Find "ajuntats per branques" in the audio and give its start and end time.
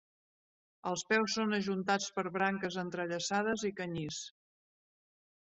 1.57-2.79